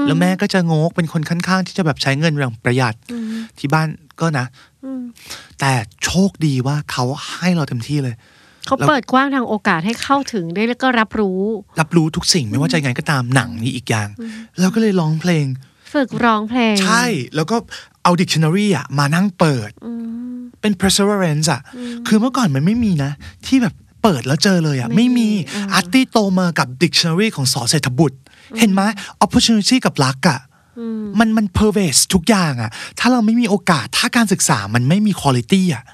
[0.07, 2.95] แล้วแม่ก็จะงกเป็นคนค่อนข้างที่จะแบบใช้เงินอย่างประหยัด
[3.59, 3.89] ที่บ้าน
[4.21, 4.47] ก็นะ
[5.61, 5.73] แต่
[6.05, 7.05] โชคดีว่าเขา
[7.39, 8.15] ให้เราเต็มที่เลย
[8.67, 11.41] เขาเปิดกว้างทางโอกาสให้เข้าถึงได้แล้วก็รับรู้
[11.81, 14.09] รับรู้ทุกสิ่งไม่ว่าจะยังไงก็ตามหนังนี่อีกอย่าง
[14.61, 15.47] แล้วก็เลยร้องเพลง
[15.93, 17.05] ฝึกร้องเพลง ใช่
[17.37, 17.57] แล้วก็
[18.03, 19.71] เอา dictionary อะมานั่งเปิด
[20.61, 21.61] เป็น perseverance อะ
[22.09, 23.13] คือเมื่อก่อนมันไม่มีนะ
[23.47, 28.19] ที่แบบเปิดแล้วเจอเลยอะ ไม่ไม่มีมีอ่าอาร์ตี้โตมากับ dictionary ของสอเศรษฐบุตร
[28.59, 28.81] เห็นไหม
[29.25, 30.39] opportunity กับลักอะ
[31.19, 35.85] มันมัน pervade ทุกอย่างอะถ้าเราไม่มีโอกาสถ้าการศึกษามันไม่มี quality อะ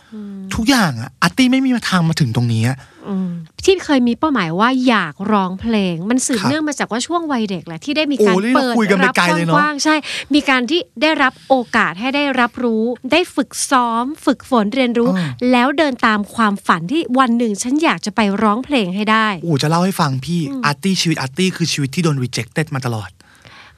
[0.55, 3.31] ทุกอย่างอะอาร์ตี้ไม่มีทางมาถึงตรงนี้อะอืม
[3.65, 9.95] ที่เคยมีเป้าหมายว่าอยากร้องเพลง มันสืบครับเนื่องมาจากว่าช่วงวัยเด็กแหละที่ได้มีโอกาสนี่เราเปิดคุยกันไประดับไกลเลยเนอะกว้างๆใช่
[10.35, 15.11] มีการที่ได้รับโอกาสให้ได้รับรู้ ได้ฝึกซ้อม ฝึกฝนเรียนรู้
[15.53, 23.11] แล้วเดินตามความฝันที่วันหนึ่งฉันอยากจะไปร้องเพลงให้ได้โอ้จะเล่าให้ฟังพี่อาร์ตี้ชีวิตอาร์ตี้คือชีวิตที่โดน rejected มาตลอด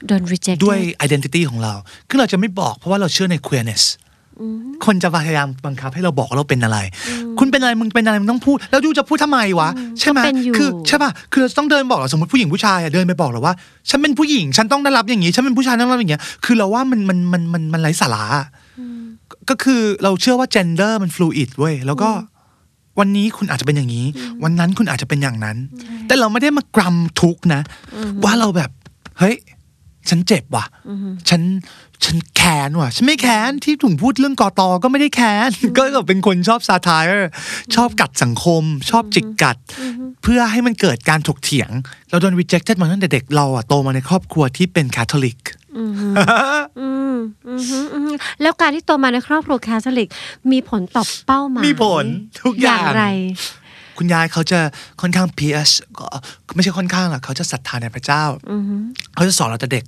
[0.07, 1.75] โดน reject ด้วย identity ของเรา
[2.09, 3.85] คือเราจะไม่บอกเพราะว่าเราเชื่อใน queerness
[4.85, 6.79] คนจะพยายามบังคับให้เราบอกว่าเราเป็นอะไร
[7.39, 9.69] คุณเป็นอะไร มึงเป็นอะไร มึงต้องพูด แล้วยูจะพูดทำไมวะ
[10.01, 13.55] ใช่ไหมก็เป็นอยู่คือใช่ป่ะ คือเราต้องเดินบอกเราสมมติผู้หญิงผู้ชายอะเดินไปบอกเราว่า
[13.91, 18.47] ฉันเป็นผู้หญิง ฉันต้องได้รับอย่างนี้ ฉันเป็นผู้ชายต้องได้รับอย่างเงี้ย คือเราว่ามันมันมันมันมันไร้สาระอะ
[19.49, 22.11] ก็คือเราเชื่อว่า gender มัน fluid เว้ย แล้วก็
[22.99, 24.07] วันนี้คุณอาจจะเป็นอย่างนี้
[24.45, 25.57] วันนั้นคุณอาจจะเป็นอย่างนั้น
[26.07, 27.61] แต่เราไม่ได้มากรำทุกข์นะ
[28.25, 28.71] ว่าเราแบบ
[29.19, 29.35] เฮ้ย
[30.11, 30.65] ฉันเจ็บว่ะ
[31.29, 31.43] ฉัน
[32.05, 37.05] ฉันแค้นว่ะ ฉันไม่แค้นที่ถุงพูดเรื่องกอตอก็ไม่ได้แค้น ก็แบบเป็นคนชอบซาทาย
[37.75, 39.57] ชอบกัดสังคม ชอบจิกกัด
[40.23, 41.71] เพื่อให้มันเกิดการถกเถียง
[42.11, 45.41] เราโดน rejected มาตั้งแต่เด็กเราอะโตมาในครอบครัวที่เป็นคาทอลิก
[45.79, 47.17] อืมอืม
[47.47, 48.11] อืมอืม
[48.43, 50.09] แล้วการที่โตมาในครอบครัวคาทอลิก
[50.53, 52.05] มีผลต่อเป้าหมายมีผล
[52.43, 53.05] ทุกอย่างไร
[53.99, 54.61] คุณยายเขาจะ
[55.01, 55.71] ค่อนข้าง PS
[56.47, 58.25] ก็ไม่ใช่ค่อนข้างหรอกเขาจะศรัทธาในพระเจ้า
[59.15, 59.85] เขาจะสอนเราแต่เด็ก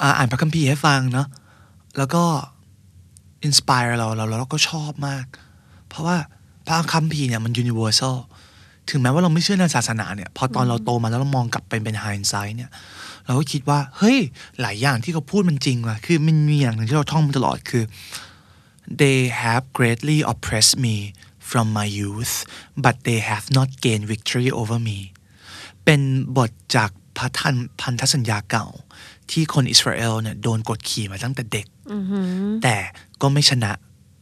[0.00, 1.26] อ่าอ่านพระคัมภีร์ให้ฟังเนาะ
[1.98, 2.22] แล้วก็
[3.44, 5.24] อินสปายเราเราเราก็ชอบมาก
[5.88, 6.16] เพราะว่า
[6.66, 8.16] พระคัมภีร์เนี่ยมัน universal
[8.90, 12.70] ถึงแม้ว่าเราไม่เชื่อในศาสนาเนี่ย พอตอนเราโตมาแล้วเรามองกลับไปเป็น hindsight เนี่ย
[13.26, 14.18] เราก็คิดว่า เฮ้ย
[14.60, 17.84] หลายอย่างที่เขาพูดมันจริงว่ะคือมันมีอย่างหนึ่งที่เราท่องมาตลอดคือ
[19.00, 20.96] they have greatly oppressed me
[21.50, 22.34] from my youth
[22.84, 24.98] but they have not gained victory over me
[25.84, 26.00] เป็น
[26.36, 28.66] บทจากพระทันพันธสัญญาเก่า
[29.30, 31.66] ที่คนอิสราเอลเนี่ยโดนกดขี่มาตั้งแต่เด็ก
[32.62, 32.76] แต่
[33.20, 33.72] ก็ไม่ชนะ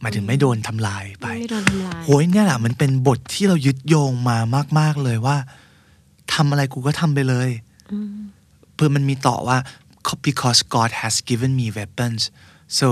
[0.01, 4.37] หมายถึงไม่โดนทำลายไปไม่โดนทำลายโหยเนี่ยแหละมันเป็นบทที่เรายึดโยงมา
[4.79, 5.37] มาก ๆเลยว่า
[6.33, 7.49] ทำอะไรกูก็ทำไปเลย
[8.73, 9.57] เพื่อมันมีต่อว่า
[10.27, 12.21] because God has given me weapons
[12.79, 12.87] so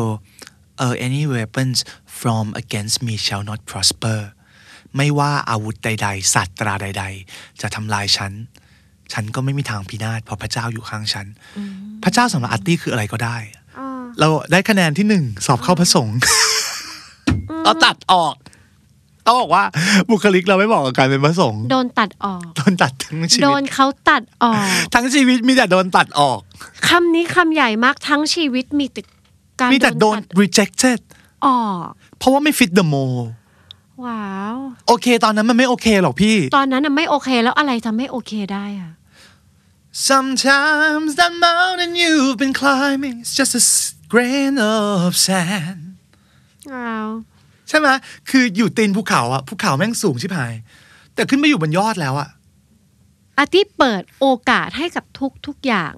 [0.77, 1.77] เออ any weapons
[2.21, 4.19] from against me shall not prosper
[4.95, 8.33] ไม่ว่าอาวุธใดๆสัตราใด ๆ จะทำลายฉัน
[9.13, 11.27] ฉันก็ไม่มีทางพินาศเพราะพระเจ้าอยู่ข้างฉัน
[12.03, 13.37] พระเจ้าสำหรับอาร์ตี้คืออะไรก็ได้
[14.19, 16.17] เราได้คะแนนที่หนึ่งสอบเข้าพระสงฆ์
[17.63, 18.35] เราตัดออก
[19.25, 19.63] ต้องบอกว่า
[20.09, 26.39] บุคลิกเราไม่บอกกับการเป็นพระสงฆ์โดนตัดออก โดนตัดทั้งชีโดวินตเขาตัดออก ทั้งชีวิตมีแต่โดนตัดออก
[26.89, 29.01] คำนี้คำใหญ่มากทั้งชีวิตมีแต่
[29.59, 30.99] การมีแต่โดนตั rejected
[31.47, 31.87] ออก
[32.19, 33.25] เพราะว่าไม่ fit the mold
[34.05, 34.55] ว้าว
[34.87, 38.91] โอเค ตอนนั้นมันไม่โอเคหรอกพี่ ตอนนั้นน่ะไม่โอเคแล้วอะไรทำให้โอเคได้อะ
[40.09, 45.81] Sometimes that mountain you've been climbing is just a s- grain of sand
[46.73, 47.07] ว้าว
[47.69, 47.87] ใช่ไหม
[48.29, 50.53] คืออยู่ตีนภูเขาอะภูเขาแม่งสูงชิบหาย
[51.15, 52.29] แต่ขึ้นไปอยู่บนยอดแล้วอะ
[53.37, 55.93] อาร์ตี้เปิดโอกาสให้กับทุกทุกอย่าง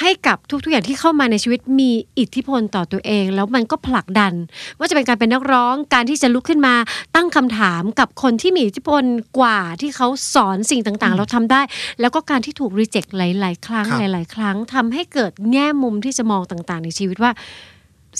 [0.00, 4.32] ให้กับทุกทุกอย่างที่เข้ามาในชีวิตมีอิทธิพลต่อตัวเอง แล้วมันก็ผลักดัน
[4.78, 6.74] ว่าจะเป็นการเป็นนักร้องการที่จะลุกขึ้นมา
[7.14, 9.02] ตั้งคำถามกับคนที่มีอิทธิพล
[9.38, 11.60] กว่าที่เขาสอนสิ่งต่างๆ เราทำได้
[12.00, 17.32] แล้วก็การที่ถูกรีเจ็คหลาย ๆ ครั้งครับหลาย ๆ ครั้งทำให้เกิดแง่มุมที่จะมองต่าง ๆ ในชีวิตว่า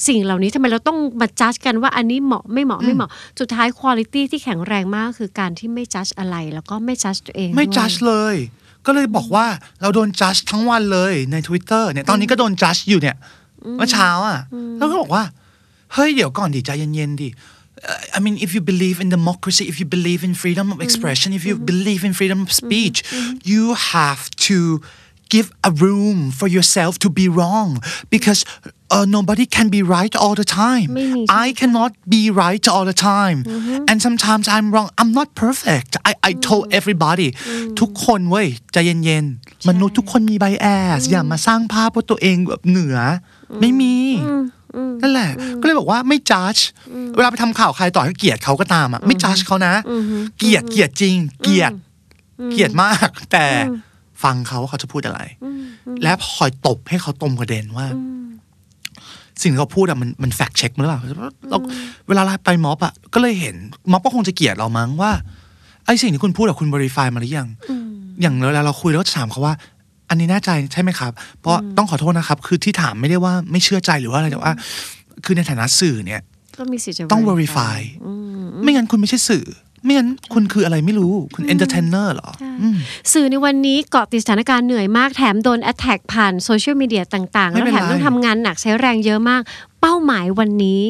[0.07, 8.37] สิ่งเหล่านี้ทำไมเราต้องมาจัดกันว่าอันนี้เหมาะไม่เหมาะไม่เหมาะ สุดท้ายคุณ i t y ที่แข็งแรงมากคือการที่ไม่จัดอะไร แล้วก็ไม่จัดตัวเองไม่ด้วยจัดเลย
[8.87, 9.47] ก็เลยบอกว่า
[9.81, 13.17] เราโดนจัดทั้งวันเลยใน Twitter เนี่ยตอนนี้ก็โดนจัดอยู่เนี่ย
[13.77, 14.39] เมื่อเช้าอะ
[14.79, 15.25] แล้วก็บอกว่า
[15.95, 17.31] เฮ้ย เดี๋ยวก่อนดิใจเย็นๆดิ
[17.85, 21.33] Uh, I mean, if you believe in democracy, if you believe in freedom of expression,
[21.35, 22.99] if you believe in freedom of speech,
[23.45, 24.81] you have to
[25.35, 27.69] give a room for yourself to be wrong
[28.15, 28.41] because
[28.95, 30.89] uh, nobody can be right all the time.
[30.95, 33.39] ไม่มี I cannot be right all the time.
[33.91, 34.89] And sometimes I'm wrong.
[35.01, 35.91] I'm not perfect.
[36.11, 37.29] I, I told everybody
[37.81, 40.67] ทุกคนเว้ยใจเย็นๆมนุษย์ทุกคนมีไบแอ
[40.99, 42.97] สอย่ามาสร้างภาพว่าตัวเองแบบเหนือ
[43.51, 43.97] อไม่มี
[45.03, 46.57] นั่นแหละ ก็เลยบอกว่าไม่จัด
[47.17, 49.75] เวลาไปทำข่าวใครต่อให้เกลียดเขาก็ตามอะไม่จัดเขานะ
[50.39, 51.73] เกลียดเกลียดจริง เกลียด
[52.51, 53.47] เกลียดมาก แต่
[54.23, 55.21] ฟังเขาว่าเขาจะพูดอะไร
[56.03, 57.87] และคอยตบให้เขาตรงประเด็นว่า
[59.43, 61.01] สิ่งที่เขาพูดอะมันมันแฟกเช็คมั้ยหรือเปล่า
[61.49, 61.59] เรา
[62.09, 63.55] เวลาไปม็อบอะก็เลยเห็น
[63.91, 65.13] ม็อบก็คงจะเกลียดเรามั้งว่า
[65.87, 67.49] ไอ้สิ่งที่คุณพูดอะคุณบริไฟมาหรือยัง
[68.21, 69.55] อย่างเวลาเราคุยแล้วก็จะถามเขาว่า
[70.09, 74.53] อันนี้แน่ใจใช่ไหมครับ เพราะต้องขอโทษนะครับ คือที่ถามไม่ได้ว่าไม่เชื่อใจหรือว่าอะไรแต่ว่า
[75.25, 76.21] คือในฐานะสื่อเนี่ย
[76.59, 77.79] ก็มีสิทธิ์จะต้อง verify verify
[78.63, 79.45] ไม่งั้นคุณไม่ใช่สื่อ
[79.83, 82.31] ไม่งั้นคุณคืออะไรไม่รู้ คุณ entertainer เหรอ
[82.63, 82.77] อืม
[83.13, 89.43] สื่อในวันนี้เกาะติดสถานการณ์เหนื่อยมากแถมโดนแอ t แทกผ่านโซเชียลมีเดียต่างๆไม่แล้วเป็นแถมไรต้องทำงานหนักใช้แรงเยอะมาก
[89.81, 90.83] เป้าหมายวันนี้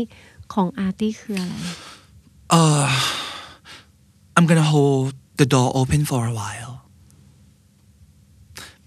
[0.54, 1.54] ของอาร์ตี้คืออะไร
[2.58, 2.86] Uh,
[4.36, 6.74] I'm gonna hold the door open for a while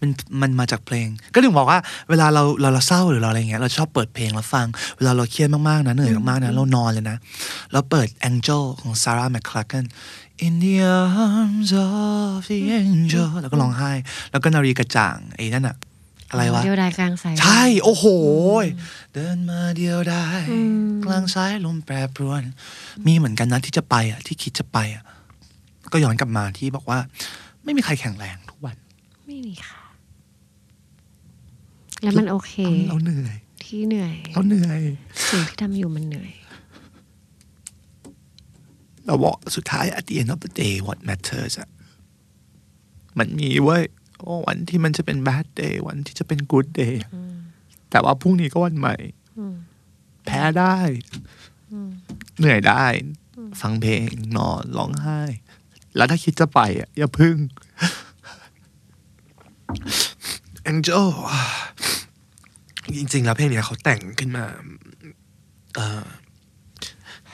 [0.02, 4.66] มันมันมาจากเพลง ก็ถึงบอกว่าเวลาเราเราเราเศร้าหรือเราอะไรเงี้ยเราชอบเปิดเพลงแล้วฟัง
[4.98, 7.18] เวลาเราเครียดมากๆนะเหนื่อยมากๆนะเรานอนเลยนะ
[7.72, 9.88] แล้วเปิด Angel ของ Sarah McLachlan
[10.46, 13.92] In the arms of the angel แล้วก็ร้องไห้
[14.32, 15.76] แล้วก็นารีกระจ่างไอ้นั่นอะ
[16.32, 18.06] อะไรวะเดียวดายกลางสายใช่ โอ้โห
[19.14, 20.26] เดินมาเดียวได้
[21.06, 22.44] กลางสายลมแปรปรวน
[23.06, 25.04] มีเหมือนกันนะที่จะไปอะที่คิดจะไปอะ
[25.92, 27.00] ก็ย้อนกลับมาที่บอกว่า
[27.64, 28.76] ไม่มีใครแข็งแรงทุกวัน
[29.28, 29.79] ไม่มีค่ะ
[32.04, 32.54] แล้วมันโอเค
[32.90, 34.82] เราเหนื่อย ที่เหนื่อย เราเหนื่อย
[35.30, 36.32] สิ่งที่ทำอยู่มันเหนื่อย
[39.06, 41.70] เราบอกสุดท้าย at the end of the day what matters อะ
[43.18, 43.84] มันมีเว้ย
[44.20, 47.12] โอ้วันที่มันจะเป็น bad day วันที่จะเป็น good day อะ
[47.90, 48.96] แต่ว่าพรุ่งนี้ก็วันใหม่
[50.26, 50.78] แพ้ได้
[52.38, 52.86] เหนื่อยได้
[53.62, 55.22] ฟังเพลง นอน ร้องไห้
[55.96, 57.36] แล้วถ้าคิดจะไปอะอย่าพึ่ง
[60.72, 61.08] Angel
[62.98, 64.46] จริงๆ แล้วเพลงเนี้ยเขาแต่งขึ้นมา
[65.76, 66.06] เอ่อ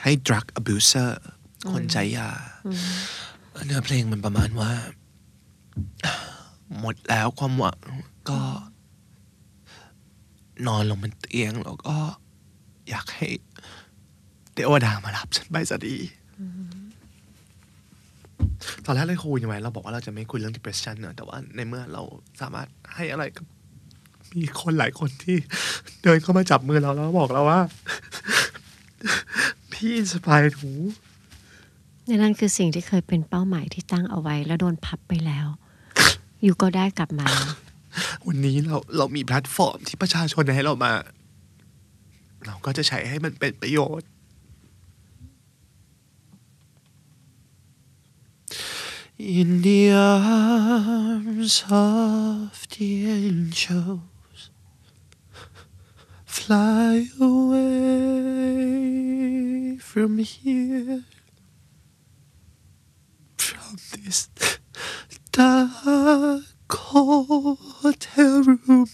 [0.02, 1.10] ให้ drug abuser
[1.72, 2.30] คนใช้ยา
[3.66, 4.72] เนื้อเพลงมันประมาณว่า
[6.80, 7.80] หมดแล้วความหวัง
[8.30, 8.40] ก็
[10.66, 11.96] นอนลงบนเตียงแล้วก็
[12.88, 13.28] อยากให้
[14.54, 15.96] เทวดามารับฉันไปสักที
[18.84, 22.02] ตอนแรกเลยคุยยังไงเราบอกว่าเราจะไม่คุยเรื่อง depression เนอะแต่ว่าในเมื่อเรา
[22.40, 23.46] สามารถให้อะไรกับ
[24.38, 25.36] มีคนหลายคนที่
[26.02, 27.60] เดินเข้ามาจับมือเราแล้วบอกเราว่า
[29.72, 30.70] พี่สบายหู
[32.22, 35.46] นั่นคือสิ่งที่เคยเป็นเป้าหมายที่ตั้งเอาไว้ แล้วโดนพับไปแล้ว
[36.42, 37.28] อยู่ก็ได้กลับมา
[38.26, 40.92] วันนี้เราเรามีแพลตฟอร์มที่ประชาชนให้เรามา
[42.46, 44.08] เราก็จะใช้ให้มันเป็นประโยชน์
[49.38, 54.15] In the arms of the angels
[56.46, 57.66] fly away
[59.78, 61.02] from here,
[63.36, 64.28] from this
[65.32, 68.86] dark hotel room,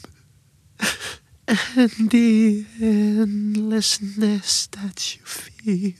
[1.76, 5.92] and the endlessness that you feel.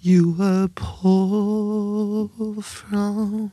[0.00, 3.52] You were pulled from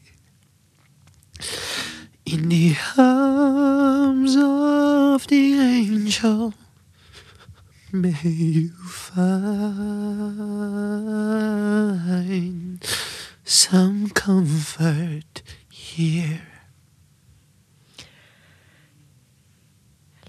[2.25, 6.53] in the arms of the angel.
[7.91, 8.71] May you
[9.07, 9.27] find
[13.45, 16.41] some comfort here.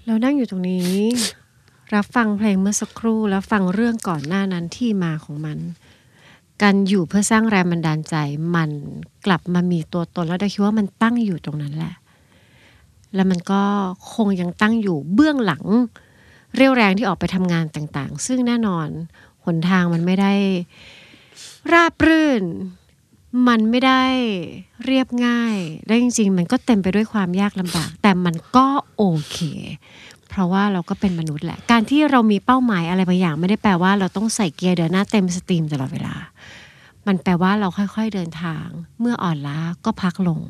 [0.05, 0.99] เรานั่งอยู่ตรงนี้
[1.94, 5.58] รับฟังเพลงเมื่อสักครู่แล้วฟังเรื่องก่อนหน้านั้นที่มาของมัน
[6.62, 8.14] การอยู่เพื่อสร้างแรงบันดาลใจ
[8.56, 8.70] มัน
[9.26, 11.94] กลับมามีตัวตนแล้วได้คิดว่ามันตั้งอยู่ตรงนั้นแหละ
[13.14, 13.62] แล้วมันก็
[14.14, 15.64] คงยังตั้งอยู่เบื้องหลัง
[16.54, 18.88] เรี่ยวแรงที่ออกไปทำงานต่างๆ ซึ่งแน่นอน
[19.44, 20.32] หนทางมันไม่ได้
[21.72, 22.44] ราบรื่น
[23.48, 24.04] มันไม่ได้
[24.84, 29.38] เรียบง่าย และจริง ๆ มันก็เต็มไปด้วยความยากลำบาก แต่มันก็โอเค
[30.34, 36.14] เพราะว่าเราก็เป็นมนุษย์แหละ การที่เรามีเป้าหมายอะไรบางอย่าง ไม่ได้แปลว่าเราต้องใส่เกียร์เดินหน้าเต็มสตรีมตลอดเวลา
[37.06, 38.66] มันแปลว่าเราค่อยๆเดินทาง
[39.00, 40.40] เมื่ออ่อนล้าก็พักลง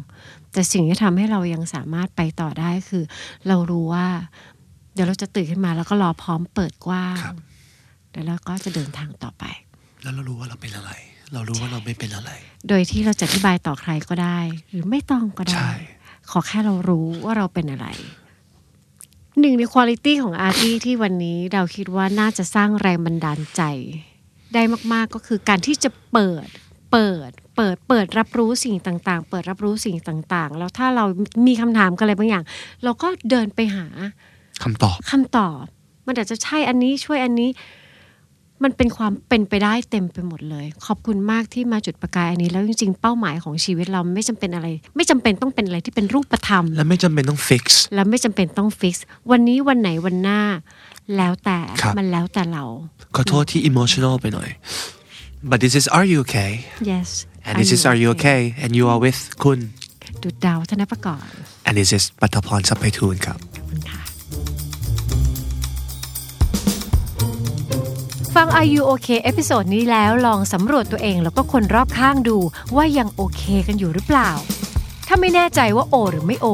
[0.52, 3.04] แต่สิ่งที่ทำให้เรายังสามารถไปต่อได้คือ
[3.48, 4.06] เรารู้ว่า
[4.94, 7.36] เดี๋ยวเราจะตื่นขึ้นมาแล้วก็รอพร้อมเปิดกว้างครับ
[8.12, 9.44] แล้วเราก็จะเดินทางต่อไป
[10.02, 10.90] แล้วเรารู้ว่าเราเป็นอะไร
[11.32, 12.30] เรารู้ว่าเราไม่เป็นอะไร
[12.68, 15.72] โดยที่เราจะอธิบายต่อใครก็ได้ หรือไม่ต้องก็ใช่ได้
[16.30, 17.86] ขอแค่เรารู้ว่าเราเป็นอะไร
[19.40, 23.62] หนึ่งในคุณลิตี้ของอาร์ตี้ที่วันนี้เราคิดว่าน่าจะสร้างแรงบันดาลใจ
[24.54, 26.46] ได้มากๆก็คือการที่จะเปิด
[26.92, 31.04] เปิดเปิดเปิดรับรู้สิ่งต่างๆ เปิดรับรู้สิ่งต่างๆ แล้วถ้าเรา
[31.46, 32.44] มีคำถามกันอะไรบางอย่าง
[32.84, 33.86] เราก็เดินไปหา
[34.62, 35.62] คำตอบคำตอบ
[36.06, 37.50] มันอาจจะใช่อันนี้ช่วยอันนี้
[38.62, 50.40] มันเป็นความเป็นไปได้เต็มไปหมดเลย ขอบคุณมากที่มาจุดประกายอันนี้ แล้วจริงๆเป้าหมายของชีวิตเราไม่จำเป็นอะไร ไม่จำเป็นต้องเป็นอะไรที่เป็นรูปธรรม และไม่จำเป็นต้องฟิกซ์และไม่จำเป็นต้องฟิกซ์วันนี้วันไหนวันหน้า
[51.16, 52.64] แล้วแต่ครับมันแล้วแต่เรา
[53.16, 54.48] ขอโทษที่ emotional ไปหน่อย
[55.50, 56.52] but this is are you okay
[56.92, 57.08] yes
[57.46, 59.58] and this is are you okay and you are with คุณ
[60.22, 61.22] ดุจดาว วัฒนปกรณ์
[61.66, 63.38] and this is ปฐพร ทรัพย์ไพฑูรย์ครับ
[68.42, 72.38] ฟัง Are You OK เอพิโซดนี้แล้วลองสำรวจตัวเองแล้วก็คนรอบข้างดู
[72.76, 74.30] ว่ายังโอเคกันอยู่หรือเปล่า
[75.06, 76.46] ถ้าไม่แน่ใจว่าโอ หรือไม่โอ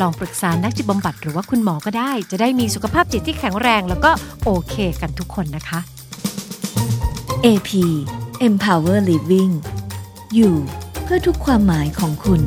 [0.00, 4.10] ลองปรึกษานักจิตบำบัดหรือว่าคุณหมอก็ได้ จะได้มีสุขภาพจิตที่แข็งแรง แล้วก็
[4.44, 5.80] โอเคกันทุกคนนะคะ
[7.44, 7.70] AP
[8.46, 9.52] Empower Living
[10.34, 10.54] อยู่
[11.02, 12.40] เพื่อทุกความหมายของคุณ